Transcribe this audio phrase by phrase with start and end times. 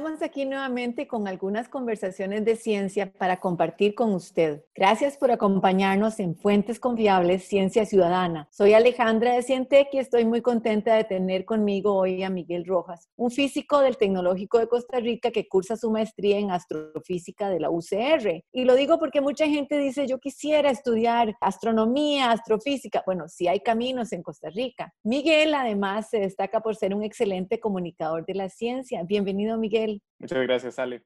[0.00, 4.64] Estamos aquí nuevamente con algunas conversaciones de ciencia para compartir con usted.
[4.74, 8.48] Gracias por acompañarnos en Fuentes Confiables Ciencia Ciudadana.
[8.50, 13.10] Soy Alejandra de Cientec y estoy muy contenta de tener conmigo hoy a Miguel Rojas,
[13.14, 17.68] un físico del Tecnológico de Costa Rica que cursa su maestría en astrofísica de la
[17.68, 18.42] UCR.
[18.52, 23.02] Y lo digo porque mucha gente dice, yo quisiera estudiar astronomía, astrofísica.
[23.04, 24.94] Bueno, sí hay caminos en Costa Rica.
[25.02, 29.02] Miguel además se destaca por ser un excelente comunicador de la ciencia.
[29.02, 29.89] Bienvenido, Miguel.
[30.18, 31.02] Muchas gracias, Ale.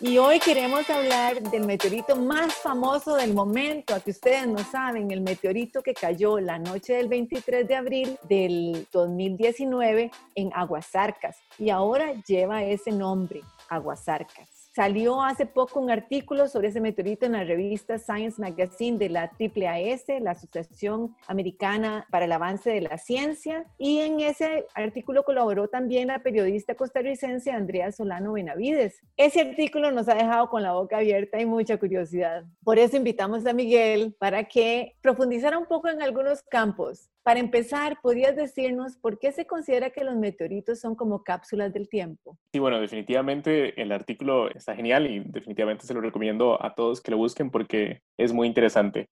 [0.00, 5.10] Y hoy queremos hablar del meteorito más famoso del momento, a que ustedes no saben,
[5.10, 11.70] el meteorito que cayó la noche del 23 de abril del 2019 en Aguasarcas y
[11.70, 14.57] ahora lleva ese nombre, Aguasarcas.
[14.78, 19.22] Salió hace poco un artículo sobre ese meteorito en la revista Science Magazine de la
[19.22, 25.66] AAAS, la Asociación Americana para el Avance de la Ciencia, y en ese artículo colaboró
[25.66, 29.02] también la periodista costarricense Andrea Solano Benavides.
[29.16, 32.44] Ese artículo nos ha dejado con la boca abierta y mucha curiosidad.
[32.62, 37.10] Por eso invitamos a Miguel para que profundizara un poco en algunos campos.
[37.28, 41.86] Para empezar, ¿podrías decirnos por qué se considera que los meteoritos son como cápsulas del
[41.86, 42.38] tiempo?
[42.52, 47.10] Sí, bueno, definitivamente el artículo está genial y definitivamente se lo recomiendo a todos que
[47.10, 49.08] lo busquen porque es muy interesante.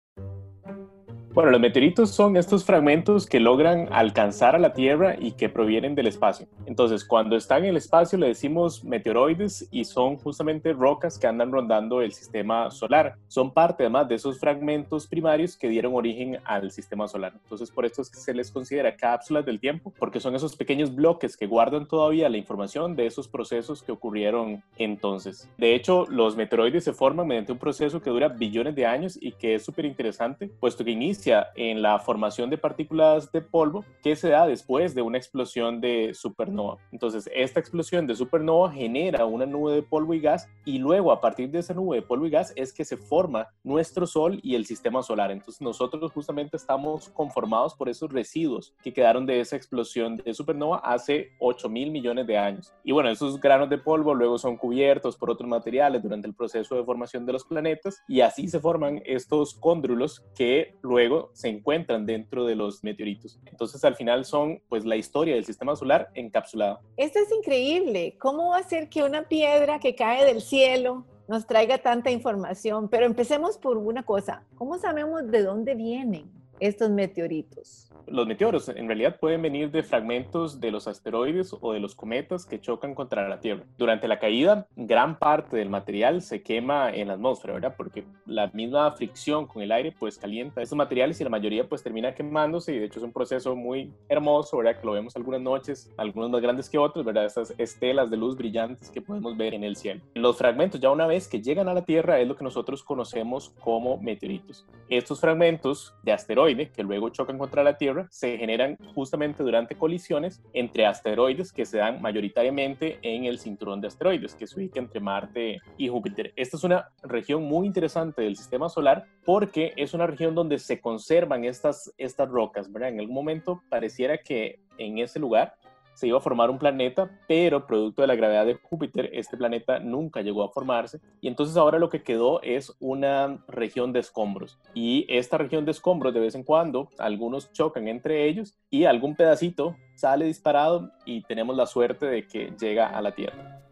[1.37, 5.95] Bueno, los meteoritos son estos fragmentos que logran alcanzar a la Tierra y que provienen
[5.95, 6.47] del espacio.
[6.65, 11.53] Entonces, cuando están en el espacio le decimos meteoroides y son justamente rocas que andan
[11.53, 13.17] rondando el sistema solar.
[13.29, 17.35] Son parte además de esos fragmentos primarios que dieron origen al sistema solar.
[17.43, 20.95] Entonces, por esto es que se les considera cápsulas del tiempo, porque son esos pequeños
[20.95, 25.51] bloques que guardan todavía la información de esos procesos que ocurrieron entonces.
[25.59, 29.33] De hecho, los meteoroides se forman mediante un proceso que dura billones de años y
[29.33, 34.17] que es súper interesante, puesto que inicia en la formación de partículas de polvo que
[34.17, 36.79] se da después de una explosión de supernova.
[36.93, 41.21] Entonces, esta explosión de supernova genera una nube de polvo y gas y luego a
[41.21, 44.55] partir de esa nube de polvo y gas es que se forma nuestro Sol y
[44.55, 45.31] el sistema solar.
[45.31, 50.79] Entonces, nosotros justamente estamos conformados por esos residuos que quedaron de esa explosión de supernova
[50.79, 52.73] hace 8 mil millones de años.
[52.85, 56.77] Y bueno, esos granos de polvo luego son cubiertos por otros materiales durante el proceso
[56.77, 62.07] de formación de los planetas y así se forman estos cóndrulos que luego se encuentran
[62.07, 63.39] dentro de los meteoritos.
[63.47, 66.81] Entonces al final son pues la historia del sistema solar encapsulada.
[66.97, 68.17] Esto es increíble.
[68.19, 72.89] ¿Cómo va a ser que una piedra que cae del cielo nos traiga tanta información?
[72.89, 74.45] Pero empecemos por una cosa.
[74.57, 76.31] ¿Cómo sabemos de dónde vienen
[76.61, 77.87] estos meteoritos?
[78.07, 82.47] los meteoros en realidad pueden venir de fragmentos de los asteroides o de los cometas
[82.47, 83.65] que chocan contra la Tierra.
[83.77, 87.75] Durante la caída, gran parte del material se quema en la atmósfera, ¿verdad?
[87.77, 91.83] Porque la misma fricción con el aire pues calienta esos materiales y la mayoría pues
[91.83, 94.81] termina quemándose y de hecho es un proceso muy hermoso, ¿verdad?
[94.81, 97.27] Que lo vemos algunas noches, algunos más grandes que otros, ¿verdad?
[97.27, 100.01] Estas estelas de luz brillantes que podemos ver en el cielo.
[100.15, 103.51] Los fragmentos ya una vez que llegan a la Tierra es lo que nosotros conocemos
[103.61, 104.67] como meteoritos.
[104.89, 106.13] Estos fragmentos de
[106.47, 111.79] que luego chocan contra la Tierra se generan justamente durante colisiones entre asteroides que se
[111.79, 116.33] dan mayoritariamente en el cinturón de asteroides que se ubica entre Marte y Júpiter.
[116.37, 120.81] Esta es una región muy interesante del sistema solar porque es una región donde se
[120.81, 122.91] conservan estas, estas rocas, ¿verdad?
[122.91, 125.57] En algún momento pareciera que en ese lugar
[125.97, 129.79] se iba a formar un planeta, pero producto de la gravedad de Júpiter, este planeta
[129.79, 131.01] nunca llegó a formarse.
[131.23, 134.59] Y entonces ahora lo que quedó es una región de escombros.
[134.75, 139.17] Y esta región de escombros, de vez en cuando, algunos chocan entre ellos y algún
[139.17, 143.63] pedacito sale disparado y tenemos la suerte de que llega a la Tierra.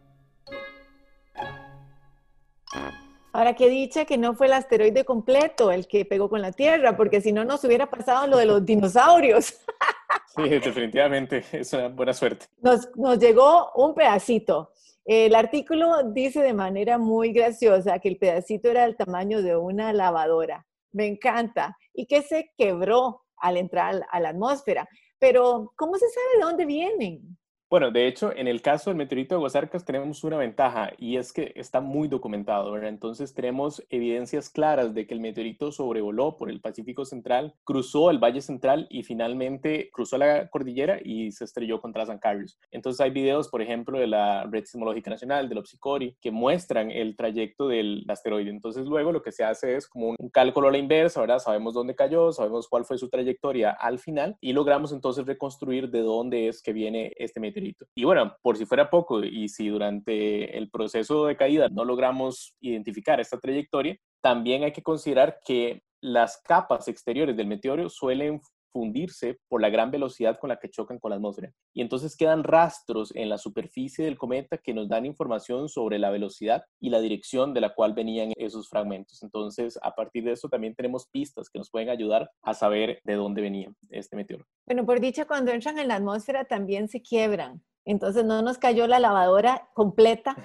[3.35, 6.97] Ahora, qué dicha que no fue el asteroide completo el que pegó con la Tierra,
[6.97, 9.61] porque si no nos hubiera pasado lo de los dinosaurios.
[10.37, 12.47] Sí, definitivamente, es una buena suerte.
[12.61, 14.73] Nos, nos llegó un pedacito.
[15.05, 19.93] El artículo dice de manera muy graciosa que el pedacito era del tamaño de una
[19.93, 20.67] lavadora.
[20.93, 21.77] Me encanta.
[21.93, 24.89] Y que se quebró al entrar a la atmósfera.
[25.19, 27.39] Pero, ¿cómo se sabe de dónde vienen?
[27.71, 31.33] Bueno, de hecho, en el caso del meteorito de Aguasarcas tenemos una ventaja y es
[31.33, 32.91] que está muy documentado, ¿verdad?
[32.91, 38.19] Entonces tenemos evidencias claras de que el meteorito sobrevoló por el Pacífico Central, cruzó el
[38.19, 42.59] Valle Central y finalmente cruzó la cordillera y se estrelló contra San Carlos.
[42.71, 47.17] Entonces hay videos, por ejemplo, de la Red Sismológica Nacional, del OPSICORI, que muestran el
[47.17, 48.51] trayecto del asteroide.
[48.51, 51.39] Entonces luego lo que se hace es como un cálculo a la inversa, ¿verdad?
[51.39, 56.03] Sabemos dónde cayó, sabemos cuál fue su trayectoria al final y logramos entonces reconstruir de
[56.03, 57.54] dónde es que viene este meteorito
[57.95, 62.55] y bueno, por si fuera poco, y si durante el proceso de caída no logramos
[62.61, 68.41] identificar esta trayectoria, también hay que considerar que las capas exteriores del meteoro suelen
[68.75, 71.53] fundirse por la gran velocidad con la que chocan con la atmósfera.
[71.73, 76.11] Y entonces quedan rastros en la superficie del cometa que nos dan información sobre la
[76.11, 79.23] velocidad y la dirección de la cual venían esos fragmentos.
[79.23, 83.15] Entonces, a partir de eso también tenemos pistas que nos pueden ayudar a saber de
[83.15, 84.45] dónde venía este meteoro.
[84.67, 87.63] Bueno, por dicha, cuando entran en la atmósfera también se quiebran.
[87.85, 90.37] Entonces no nos cayó la lavadora completa,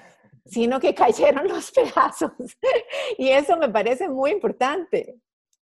[0.46, 2.32] sino que cayeron los pedazos.
[3.18, 5.18] y eso me parece muy importante.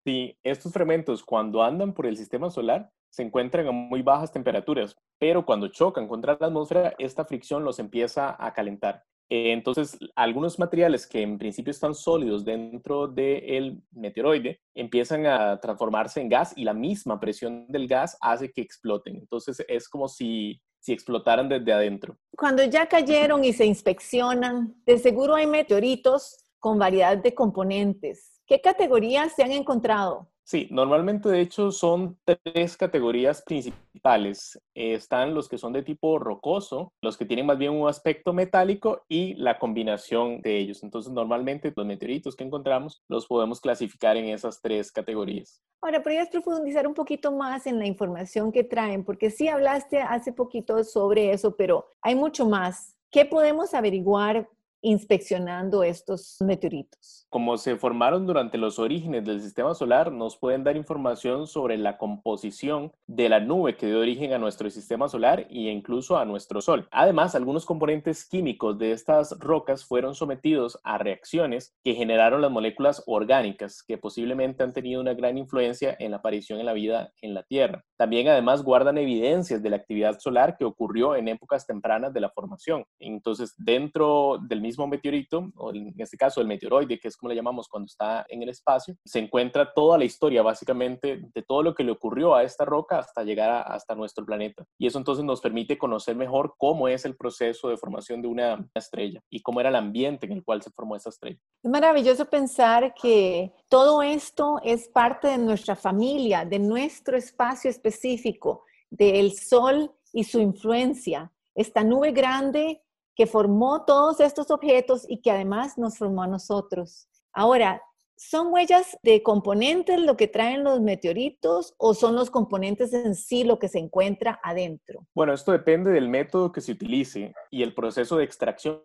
[0.08, 4.96] Sí, estos fragmentos cuando andan por el sistema solar se encuentran a muy bajas temperaturas,
[5.19, 9.05] pero cuando chocan contra la atmósfera, esta fricción los empieza a calentar.
[9.28, 16.31] Entonces, algunos materiales que en principio están sólidos dentro del meteoroide empiezan a transformarse en
[16.31, 19.16] gas y la misma presión del gas hace que exploten.
[19.16, 22.16] Entonces, es como si explotaran desde adentro.
[22.34, 28.62] Cuando ya cayeron y se inspeccionan, de seguro hay meteoritos con variedad de componentes ¿Qué
[28.62, 30.27] categorías se han encontrado?
[30.43, 34.59] Sí, normalmente de hecho son tres categorías principales.
[34.73, 39.05] están los que son de tipo rocoso, los que tienen más bien un aspecto metálico
[39.06, 40.83] y la combinación de ellos.
[40.83, 45.62] Entonces normalmente los meteoritos que encontramos los podemos clasificar en esas tres categorías.
[45.83, 49.05] Ahora, ¿podrías profundizar un poquito más en la información que traen?
[49.05, 52.97] Porque sí hablaste hace poquito sobre eso, pero hay mucho más.
[53.11, 54.49] ¿Qué podemos averiguar
[54.81, 57.27] inspeccionando estos meteoritos?
[57.31, 61.99] Como se formaron durante los orígenes del sistema solar, nos pueden dar información sobre la
[61.99, 66.61] composición de la nube que dio origen a nuestro sistema solar e incluso a nuestro
[66.61, 66.89] Sol.
[66.91, 73.03] Además, algunos componentes químicos de estas rocas fueron sometidos a reacciones que generaron las moléculas
[73.07, 77.35] orgánicas, que posiblemente han tenido una gran influencia en la aparición de la vida en
[77.35, 77.85] la Tierra.
[77.97, 82.31] También, además, guardan evidencias de la actividad solar que ocurrió en épocas tempranas de la
[82.31, 82.85] formación.
[82.99, 87.37] Entonces, dentro del mismo meteorito, o en este caso el meteoroide, que es como le
[87.37, 91.75] llamamos cuando está en el espacio, se encuentra toda la historia básicamente de todo lo
[91.75, 94.65] que le ocurrió a esta roca hasta llegar hasta nuestro planeta.
[94.79, 98.69] Y eso entonces nos permite conocer mejor cómo es el proceso de formación de una
[98.75, 101.38] estrella y cómo era el ambiente en el cual se formó esa estrella.
[101.62, 108.65] Es maravilloso pensar que todo esto es parte de nuestra familia, de nuestro espacio específico,
[108.91, 111.32] del Sol y su influencia.
[111.55, 112.82] Esta nube grande
[113.19, 117.09] que formó todos estos objetos y que además nos formó a nosotros.
[117.32, 117.82] Ahora,
[118.20, 123.44] ¿Son huellas de componentes lo que traen los meteoritos o son los componentes en sí
[123.44, 125.06] lo que se encuentra adentro?
[125.15, 128.82] Bueno, esto depende del método que se utilice y el proceso de extracción,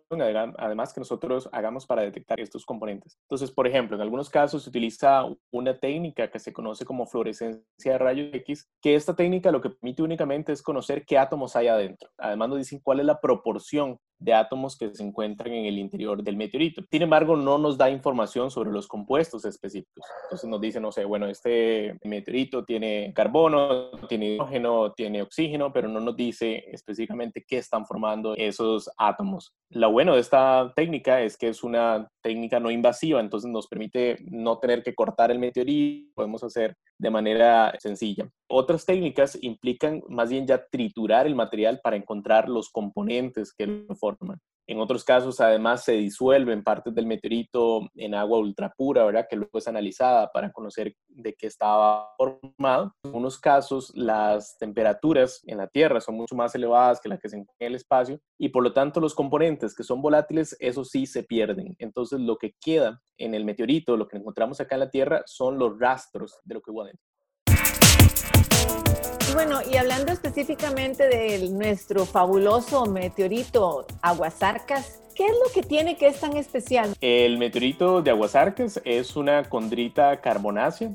[0.56, 3.18] además que nosotros hagamos para detectar estos componentes.
[3.22, 7.64] Entonces, por ejemplo, en algunos casos se utiliza una técnica que se conoce como fluorescencia
[7.92, 11.66] de rayos X, que esta técnica lo que permite únicamente es conocer qué átomos hay
[11.66, 12.08] adentro.
[12.18, 16.22] Además nos dicen cuál es la proporción de átomos que se encuentran en el interior
[16.22, 16.82] del meteorito.
[16.90, 20.04] Sin embargo, no nos da información sobre los compuestos específicos.
[20.24, 25.88] Entonces nos dice, no sé, bueno, este meteorito tiene carbono, tiene hidrógeno, tiene oxígeno, pero
[25.88, 29.52] no nos dice específicamente qué están formando esos átomos.
[29.70, 34.16] Lo bueno de esta técnica es que es una técnica no invasiva, entonces nos permite
[34.30, 38.30] no tener que cortar el meteorito, podemos hacer de manera sencilla.
[38.48, 43.94] Otras técnicas implican más bien ya triturar el material para encontrar los componentes que lo
[43.94, 44.38] forman.
[44.66, 49.26] En otros casos, además, se disuelven partes del meteorito en agua ultrapura, ¿verdad?
[49.28, 52.94] Que luego es analizada para conocer de qué estaba formado.
[53.04, 57.28] En unos casos, las temperaturas en la Tierra son mucho más elevadas que las que
[57.28, 60.84] se encuentran en el espacio y por lo tanto los componentes que son volátiles, eso
[60.84, 61.76] sí se pierden.
[61.78, 65.58] Entonces, lo que queda en el meteorito, lo que encontramos acá en la Tierra, son
[65.58, 67.13] los rastros de lo que hubo adentro.
[69.34, 76.08] Bueno, y hablando específicamente de nuestro fabuloso meteorito Aguasarcas, ¿Qué es lo que tiene que
[76.08, 76.92] es tan especial?
[77.00, 80.90] El meteorito de Aguasarcas es una condrita carbonácea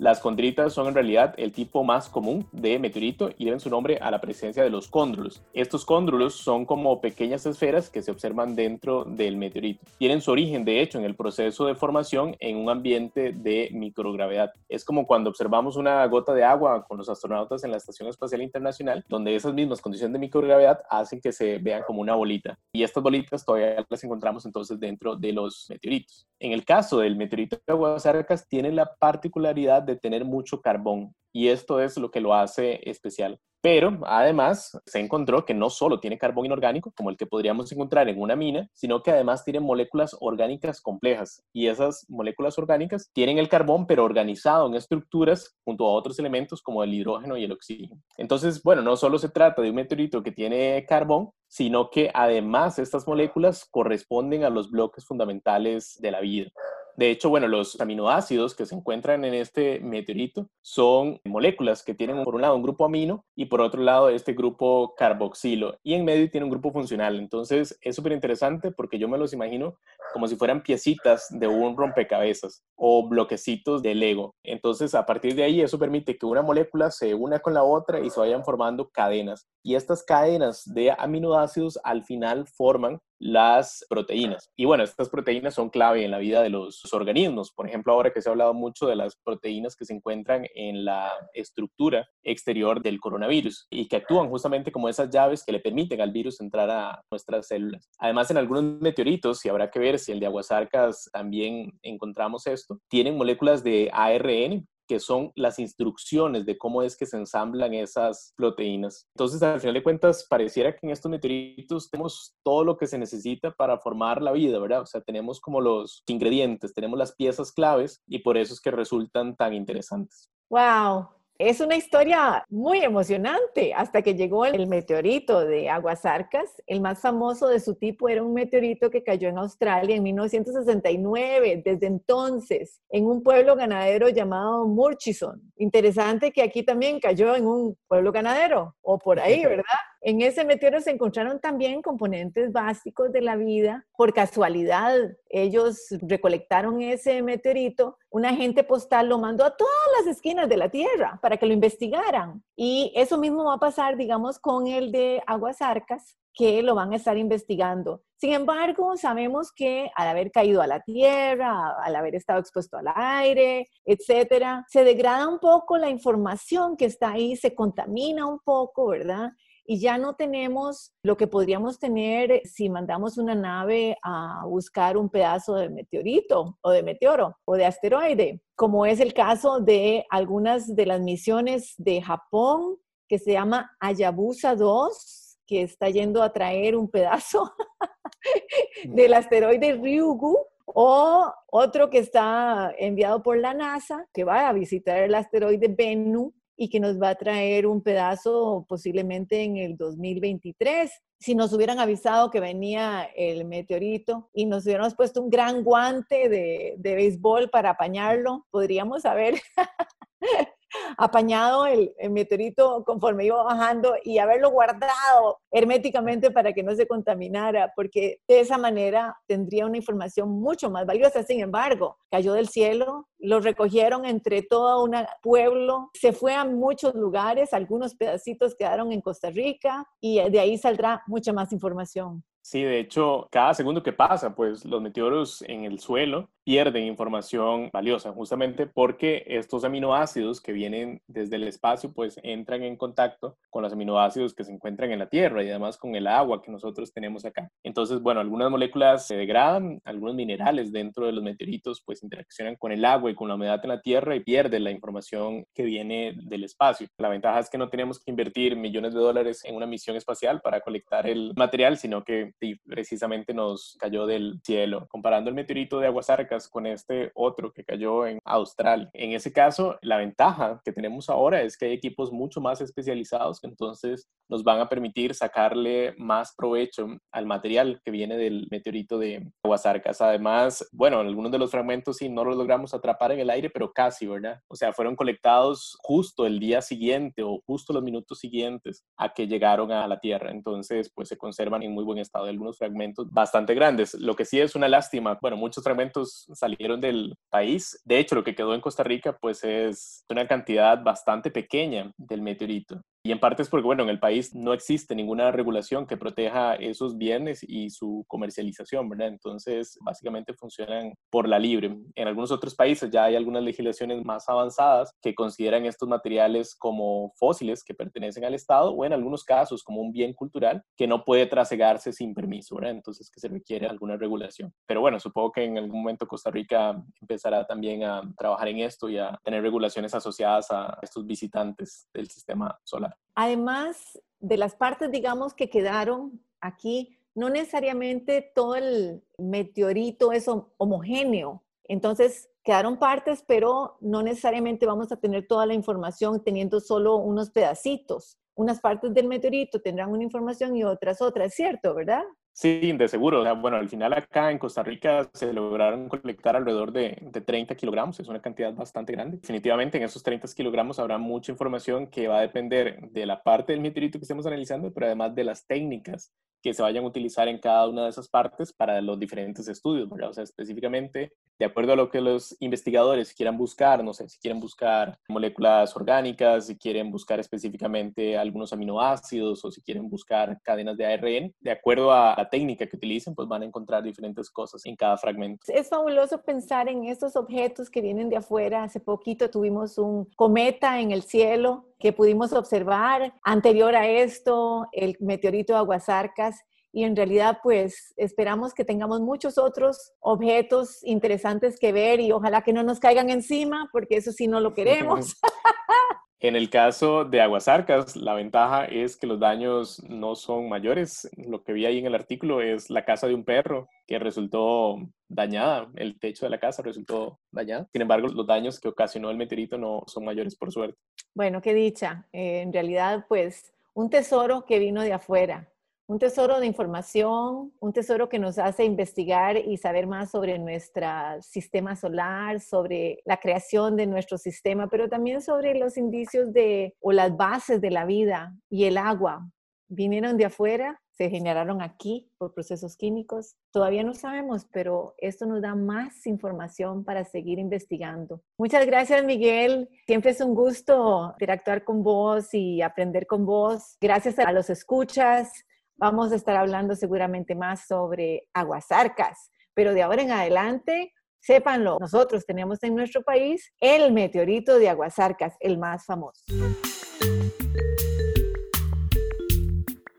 [0.00, 3.98] Las condritas son en realidad el tipo más común de meteorito y deben su nombre
[4.00, 5.42] a la presencia de los cóndrulos.
[5.52, 9.84] Estos cóndrulos son como pequeñas esferas que se observan dentro del meteorito.
[9.98, 14.50] Tienen su origen, de hecho, en el proceso de formación en un ambiente de microgravedad.
[14.70, 18.40] Es como cuando observamos una gota de agua con los astronautas en la Estación Espacial
[18.40, 22.58] Internacional, donde esas mismas condiciones de microgravedad hacen que se vean como una bolita.
[22.72, 26.29] Y estas bolitas todavía las encontramos entonces dentro de los meteoritos.
[26.40, 31.48] En el caso del meteorito de Aguasarcas, tiene la particularidad de tener mucho carbón y
[31.48, 33.38] esto es lo que lo hace especial.
[33.62, 38.08] Pero además se encontró que no solo tiene carbón inorgánico, como el que podríamos encontrar
[38.08, 41.42] en una mina, sino que además tiene moléculas orgánicas complejas.
[41.52, 46.62] Y esas moléculas orgánicas tienen el carbón, pero organizado en estructuras junto a otros elementos
[46.62, 48.00] como el hidrógeno y el oxígeno.
[48.16, 52.78] Entonces, bueno, no solo se trata de un meteorito que tiene carbón, sino que además
[52.78, 56.50] estas moléculas corresponden a los bloques fundamentales de la vida.
[56.96, 62.22] De hecho, bueno, los aminoácidos que se encuentran en este meteorito son moléculas que tienen
[62.24, 66.04] por un lado un grupo amino y por otro lado este grupo carboxilo y en
[66.04, 67.18] medio tiene un grupo funcional.
[67.18, 69.76] Entonces es súper interesante porque yo me los imagino
[70.12, 74.34] como si fueran piecitas de un rompecabezas o bloquecitos de Lego.
[74.44, 78.00] Entonces a partir de ahí eso permite que una molécula se una con la otra
[78.00, 79.46] y se vayan formando cadenas.
[79.62, 84.50] Y estas cadenas de aminoácidos al final forman las proteínas.
[84.56, 87.52] Y bueno, estas proteínas son clave en la vida de los organismos.
[87.52, 90.86] Por ejemplo, ahora que se ha hablado mucho de las proteínas que se encuentran en
[90.86, 96.00] la estructura exterior del coronavirus y que actúan justamente como esas llaves que le permiten
[96.00, 97.90] al virus entrar a nuestras células.
[97.98, 102.80] Además, en algunos meteoritos, y habrá que ver si el de Aguasarcas también encontramos esto,
[102.88, 108.34] tienen moléculas de ARN que son las instrucciones de cómo es que se ensamblan esas
[108.36, 109.06] proteínas.
[109.14, 112.98] Entonces, al final de cuentas, pareciera que en estos meteoritos tenemos todo lo que se
[112.98, 114.80] necesita para formar la vida, ¿verdad?
[114.80, 118.72] O sea, tenemos como los ingredientes, tenemos las piezas claves y por eso es que
[118.72, 120.28] resultan tan interesantes.
[120.50, 121.19] ¡Wow!
[121.42, 126.62] Es una historia muy emocionante hasta que llegó el meteorito de Aguasarcas.
[126.66, 131.62] El más famoso de su tipo era un meteorito que cayó en Australia en 1969.
[131.64, 135.40] Desde entonces, en un pueblo ganadero llamado Murchison.
[135.56, 139.64] Interesante que aquí también cayó en un pueblo ganadero o por ahí, ¿verdad?
[140.02, 143.86] En ese meteoro se encontraron también componentes básicos de la vida.
[143.96, 144.96] Por casualidad,
[145.28, 147.98] ellos recolectaron ese meteorito.
[148.08, 151.52] Un agente postal lo mandó a todas las esquinas de la Tierra para que lo
[151.52, 152.42] investigaran.
[152.56, 156.92] Y eso mismo va a pasar, digamos, con el de Aguas Arcas, que lo van
[156.92, 158.02] a estar investigando.
[158.16, 162.86] Sin embargo, sabemos que al haber caído a la tierra, al haber estado expuesto al
[162.94, 168.88] aire, etcétera, se degrada un poco la información que está ahí, se contamina un poco,
[168.88, 169.32] ¿verdad?
[169.70, 175.08] Y ya no tenemos lo que podríamos tener si mandamos una nave a buscar un
[175.08, 180.74] pedazo de meteorito o de meteoro o de asteroide, como es el caso de algunas
[180.74, 186.74] de las misiones de Japón que se llama Hayabusa 2, que está yendo a traer
[186.74, 187.54] un pedazo
[188.84, 190.36] del asteroide Ryugu,
[190.66, 196.34] o otro que está enviado por la NASA, que va a visitar el asteroide Bennu
[196.60, 200.92] y que nos va a traer un pedazo posiblemente en el 2023.
[201.18, 206.28] Si nos hubieran avisado que venía el meteorito y nos hubiéramos puesto un gran guante
[206.28, 209.40] de, de béisbol para apañarlo, podríamos haber
[210.96, 217.72] apañado el, meteorito conforme iba bajando y haberlo guardado herméticamente para que no se contaminara,
[217.74, 221.22] porque de esa manera tendría una información mucho más valiosa.
[221.22, 226.94] Sin embargo, cayó del cielo, lo recogieron entre todo un pueblo, se fue a muchos
[226.94, 232.24] lugares, algunos pedacitos quedaron en Costa Rica y de ahí saldrá mucha más información.
[232.42, 237.68] Sí, de hecho, cada segundo que pasa, pues los meteoros en el suelo pierden información
[237.72, 243.62] valiosa, justamente porque estos aminoácidos que vienen desde el espacio, pues entran en contacto con
[243.62, 246.92] los aminoácidos que se encuentran en la Tierra y además con el agua que nosotros
[246.92, 247.50] tenemos acá.
[247.62, 252.72] Entonces, bueno, algunas moléculas se degradan, algunos minerales dentro de los meteoritos, pues interaccionan con
[252.72, 256.14] el agua y con la humedad en la Tierra y pierden la información que viene
[256.24, 256.88] del espacio.
[256.98, 260.40] La ventaja es que no tenemos que invertir millones de dólares en una misión espacial
[260.40, 262.29] para colectar el material, sino que
[262.66, 264.86] precisamente nos cayó del cielo.
[264.88, 268.90] Comparando el meteorito de Aguasarcas con este otro que cayó en Australia.
[268.92, 273.40] En ese caso, la ventaja que tenemos ahora es que hay equipos mucho más especializados
[273.40, 278.98] que entonces nos van a permitir sacarle más provecho al material que viene del meteorito
[278.98, 280.00] de Aguasarcas.
[280.00, 283.72] Además, bueno, algunos de los fragmentos sí no los logramos atrapar en el aire, pero
[283.72, 284.40] casi, ¿verdad?
[284.48, 289.26] O sea, fueron colectados justo el día siguiente o justo los minutos siguientes a que
[289.26, 290.30] llegaron a la Tierra.
[290.30, 292.19] Entonces, pues se conservan en muy buen estado.
[292.24, 293.94] De algunos fragmentos bastante grandes.
[293.94, 297.80] Lo que sí es una lástima, bueno, muchos fragmentos salieron del país.
[297.84, 302.22] De hecho, lo que quedó en Costa Rica, pues es una cantidad bastante pequeña del
[302.22, 302.82] meteorito.
[303.02, 306.54] Y en parte es porque, bueno, en el país no existe ninguna regulación que proteja
[306.56, 309.08] esos bienes y su comercialización, ¿verdad?
[309.08, 311.78] Entonces, básicamente funcionan por la libre.
[311.94, 317.14] En algunos otros países ya hay algunas legislaciones más avanzadas que consideran estos materiales como
[317.16, 321.02] fósiles que pertenecen al Estado o en algunos casos como un bien cultural que no
[321.02, 322.72] puede trasegarse sin permiso, ¿verdad?
[322.72, 324.52] Entonces, que se requiere alguna regulación.
[324.66, 328.90] Pero bueno, supongo que en algún momento Costa Rica empezará también a trabajar en esto
[328.90, 332.89] y a tener regulaciones asociadas a estos visitantes del sistema solar.
[333.14, 340.26] Además de las partes, digamos, que quedaron aquí, no necesariamente todo el meteorito es
[340.58, 341.42] homogéneo.
[341.64, 347.30] Entonces, quedaron partes, pero no necesariamente vamos a tener toda la información teniendo solo unos
[347.30, 348.18] pedacitos.
[348.34, 351.74] Unas partes del meteorito tendrán una información y otras otras, ¿cierto?
[351.74, 352.04] ¿Verdad?
[352.32, 353.22] Sí, de seguro.
[353.36, 358.00] bueno, al final acá en Costa Rica se lograron colectar alrededor de, de, 30 kilogramos,
[358.00, 359.18] es una cantidad bastante grande.
[359.18, 363.52] Definitivamente en esos 30 kilogramos habrá mucha información que va a depender de la parte
[363.52, 367.28] del meteorito que estemos analizando, pero además de las técnicas que se vayan a utilizar
[367.28, 370.10] en cada una de esas partes para los diferentes estudios, ¿verdad?
[370.10, 374.18] O sea, específicamente, de acuerdo a lo que los investigadores quieran buscar, no sé, si
[374.18, 380.76] quieren buscar moléculas orgánicas, si quieren buscar específicamente algunos aminoácidos o si quieren buscar cadenas
[380.76, 384.64] de ARN, de acuerdo a la técnica que utilicen, pues van a encontrar diferentes cosas
[384.66, 385.44] en cada fragmento.
[385.48, 388.62] Es fabuloso pensar en estos objetos que vienen de afuera.
[388.62, 394.96] Hace poquito tuvimos un cometa en el cielo que pudimos observar anterior a esto, el
[395.00, 401.72] meteorito de Aguasarcas, y en realidad pues esperamos que tengamos muchos otros objetos interesantes que
[401.72, 405.16] ver y ojalá que no nos caigan encima, porque eso sí no lo queremos.
[406.22, 411.08] En el caso de Aguasarcas, la ventaja es que los daños no son mayores.
[411.16, 414.76] Lo que vi ahí en el artículo es la casa de un perro que resultó
[415.08, 417.68] dañada, el techo de la casa resultó dañado.
[417.72, 420.78] Sin embargo, los daños que ocasionó el meteorito no son mayores por suerte.
[421.14, 422.06] Bueno, qué dicha.
[422.12, 425.48] Eh, en realidad, pues, un tesoro que vino de afuera
[425.90, 430.86] un tesoro de información, un tesoro que nos hace investigar y saber más sobre nuestro
[431.20, 436.92] sistema solar, sobre la creación de nuestro sistema, pero también sobre los indicios de o
[436.92, 439.28] las bases de la vida y el agua.
[439.66, 443.34] Vinieron de afuera, se generaron aquí por procesos químicos.
[443.50, 448.22] Todavía no sabemos, pero esto nos da más información para seguir investigando.
[448.38, 449.68] Muchas gracias, Miguel.
[449.88, 453.76] Siempre es un gusto interactuar con vos y aprender con vos.
[453.80, 455.32] Gracias a los escuchas.
[455.80, 462.26] Vamos a estar hablando seguramente más sobre aguasarcas, pero de ahora en adelante, sépanlo, nosotros
[462.26, 466.22] tenemos en nuestro país el meteorito de aguasarcas, el más famoso.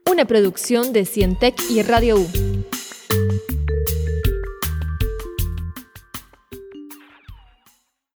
[0.07, 2.50] Una producción de Cientec y Radio U.